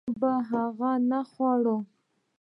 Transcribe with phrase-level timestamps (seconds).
[0.03, 1.63] ما به هغه نه خوړ.